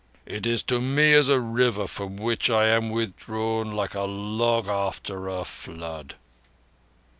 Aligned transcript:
It 0.25 0.47
is 0.47 0.63
to 0.63 0.81
me 0.81 1.13
as 1.13 1.29
a 1.29 1.39
river 1.39 1.85
from 1.85 2.15
which 2.17 2.49
I 2.49 2.65
am 2.65 2.89
withdrawn 2.89 3.71
like 3.75 3.93
a 3.93 4.01
log 4.01 4.67
after 4.67 5.27
a 5.29 5.45
flood." 5.45 6.15